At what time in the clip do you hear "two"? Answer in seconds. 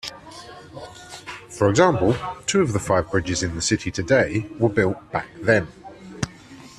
2.47-2.61